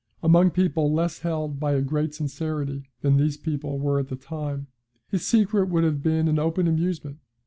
Among 0.23 0.49
people 0.49 0.91
less 0.91 1.19
held 1.19 1.59
by 1.59 1.73
a 1.73 1.81
great 1.83 2.15
sincerity 2.15 2.89
than 3.01 3.17
these 3.17 3.37
people 3.37 3.77
were 3.77 3.99
at 3.99 4.07
the 4.07 4.15
time, 4.15 4.65
his 5.11 5.27
secret 5.27 5.67
would 5.69 5.83
have 5.83 6.01
been 6.01 6.27
an 6.27 6.39
open 6.39 6.67
amusement. 6.67 7.19